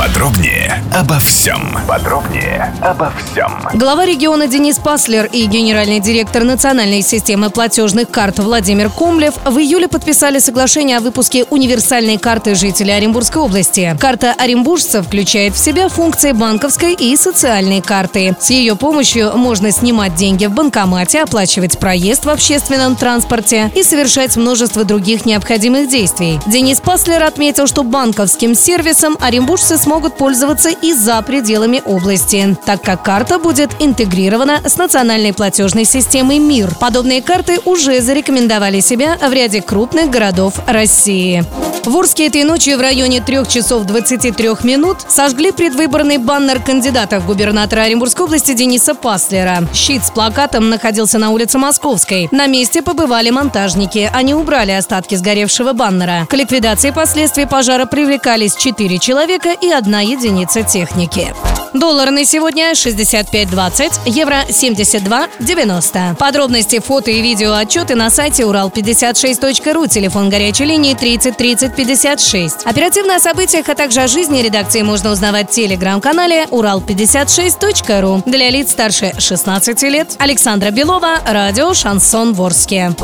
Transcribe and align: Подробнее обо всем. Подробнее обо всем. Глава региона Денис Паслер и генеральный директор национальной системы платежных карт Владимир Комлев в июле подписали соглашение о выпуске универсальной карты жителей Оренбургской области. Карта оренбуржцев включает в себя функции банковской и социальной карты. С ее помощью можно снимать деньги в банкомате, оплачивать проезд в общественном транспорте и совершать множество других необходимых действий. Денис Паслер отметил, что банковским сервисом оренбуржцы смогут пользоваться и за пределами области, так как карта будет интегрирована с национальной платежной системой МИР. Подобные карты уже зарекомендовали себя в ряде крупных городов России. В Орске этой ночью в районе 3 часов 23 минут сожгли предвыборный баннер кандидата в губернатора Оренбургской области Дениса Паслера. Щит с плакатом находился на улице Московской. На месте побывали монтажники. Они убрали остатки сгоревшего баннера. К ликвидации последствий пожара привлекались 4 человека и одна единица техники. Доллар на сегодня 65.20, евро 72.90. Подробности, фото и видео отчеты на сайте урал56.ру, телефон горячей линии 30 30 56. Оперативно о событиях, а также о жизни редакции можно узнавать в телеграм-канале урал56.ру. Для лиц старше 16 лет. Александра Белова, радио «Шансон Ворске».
Подробнее 0.00 0.82
обо 0.94 1.18
всем. 1.18 1.76
Подробнее 1.86 2.74
обо 2.80 3.12
всем. 3.18 3.52
Глава 3.74 4.06
региона 4.06 4.46
Денис 4.46 4.78
Паслер 4.78 5.26
и 5.26 5.44
генеральный 5.44 6.00
директор 6.00 6.42
национальной 6.42 7.02
системы 7.02 7.50
платежных 7.50 8.10
карт 8.10 8.38
Владимир 8.38 8.88
Комлев 8.88 9.34
в 9.44 9.58
июле 9.58 9.88
подписали 9.88 10.38
соглашение 10.38 10.96
о 10.96 11.00
выпуске 11.00 11.44
универсальной 11.50 12.16
карты 12.16 12.54
жителей 12.54 12.92
Оренбургской 12.92 13.42
области. 13.42 13.94
Карта 14.00 14.32
оренбуржцев 14.38 15.06
включает 15.06 15.54
в 15.54 15.58
себя 15.58 15.90
функции 15.90 16.32
банковской 16.32 16.94
и 16.94 17.14
социальной 17.16 17.82
карты. 17.82 18.34
С 18.40 18.48
ее 18.48 18.76
помощью 18.76 19.36
можно 19.36 19.70
снимать 19.70 20.14
деньги 20.14 20.46
в 20.46 20.52
банкомате, 20.52 21.22
оплачивать 21.22 21.78
проезд 21.78 22.24
в 22.24 22.30
общественном 22.30 22.96
транспорте 22.96 23.70
и 23.74 23.82
совершать 23.82 24.34
множество 24.38 24.84
других 24.84 25.26
необходимых 25.26 25.90
действий. 25.90 26.40
Денис 26.46 26.80
Паслер 26.80 27.22
отметил, 27.22 27.66
что 27.66 27.82
банковским 27.82 28.54
сервисом 28.54 29.18
оренбуржцы 29.20 29.76
смогут 29.90 30.14
пользоваться 30.14 30.68
и 30.68 30.92
за 30.92 31.20
пределами 31.20 31.82
области, 31.84 32.56
так 32.64 32.80
как 32.80 33.02
карта 33.02 33.40
будет 33.40 33.70
интегрирована 33.80 34.60
с 34.64 34.76
национальной 34.76 35.32
платежной 35.32 35.84
системой 35.84 36.38
МИР. 36.38 36.76
Подобные 36.78 37.22
карты 37.22 37.58
уже 37.64 38.00
зарекомендовали 38.00 38.78
себя 38.78 39.18
в 39.18 39.32
ряде 39.32 39.60
крупных 39.60 40.08
городов 40.08 40.54
России. 40.68 41.44
В 41.84 41.96
Орске 41.96 42.26
этой 42.26 42.44
ночью 42.44 42.76
в 42.76 42.80
районе 42.82 43.22
3 43.22 43.48
часов 43.48 43.84
23 43.84 44.48
минут 44.64 44.98
сожгли 45.08 45.50
предвыборный 45.50 46.18
баннер 46.18 46.60
кандидата 46.62 47.20
в 47.20 47.26
губернатора 47.26 47.82
Оренбургской 47.82 48.26
области 48.26 48.52
Дениса 48.52 48.94
Паслера. 48.94 49.66
Щит 49.72 50.04
с 50.04 50.10
плакатом 50.10 50.68
находился 50.68 51.18
на 51.18 51.30
улице 51.30 51.56
Московской. 51.56 52.28
На 52.32 52.46
месте 52.46 52.82
побывали 52.82 53.30
монтажники. 53.30 54.10
Они 54.12 54.34
убрали 54.34 54.72
остатки 54.72 55.14
сгоревшего 55.14 55.72
баннера. 55.72 56.26
К 56.28 56.34
ликвидации 56.34 56.90
последствий 56.90 57.46
пожара 57.46 57.86
привлекались 57.86 58.56
4 58.56 58.98
человека 58.98 59.50
и 59.58 59.70
одна 59.70 60.02
единица 60.02 60.62
техники. 60.62 61.32
Доллар 61.72 62.10
на 62.10 62.24
сегодня 62.24 62.72
65.20, 62.72 64.02
евро 64.06 64.44
72.90. 64.48 66.16
Подробности, 66.16 66.80
фото 66.80 67.12
и 67.12 67.22
видео 67.22 67.54
отчеты 67.54 67.94
на 67.94 68.10
сайте 68.10 68.42
урал56.ру, 68.42 69.86
телефон 69.86 70.30
горячей 70.30 70.64
линии 70.64 70.94
30 70.94 71.36
30 71.36 71.76
56. 71.76 72.66
Оперативно 72.66 73.16
о 73.16 73.20
событиях, 73.20 73.68
а 73.68 73.76
также 73.76 74.00
о 74.00 74.08
жизни 74.08 74.42
редакции 74.42 74.82
можно 74.82 75.12
узнавать 75.12 75.50
в 75.50 75.52
телеграм-канале 75.52 76.46
урал56.ру. 76.50 78.24
Для 78.26 78.50
лиц 78.50 78.72
старше 78.72 79.12
16 79.16 79.82
лет. 79.82 80.16
Александра 80.18 80.70
Белова, 80.70 81.20
радио 81.24 81.72
«Шансон 81.72 82.34
Ворске». 82.34 82.94